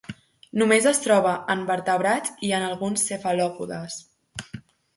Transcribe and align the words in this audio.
Només 0.61 0.87
es 0.91 1.01
troba 1.03 1.33
en 1.55 1.61
vertebrats 1.67 2.33
i 2.49 2.51
en 2.61 2.67
alguns 2.71 3.07
cefalòpodes. 3.13 4.03